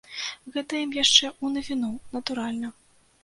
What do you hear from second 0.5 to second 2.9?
Гэта ім яшчэ ў навіну, натуральна.